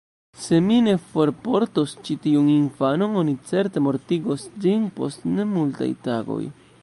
"Se 0.43 0.59
mi 0.67 0.77
ne 0.85 0.93
forportos 1.09 1.93
ĉi 2.07 2.15
tiun 2.23 2.47
infanon, 2.55 3.13
oni 3.23 3.37
certe 3.51 3.85
mortigos 3.89 4.49
ĝin 4.65 4.91
post 4.99 5.29
nemultaj 5.35 5.91
tagoj. 6.09 6.43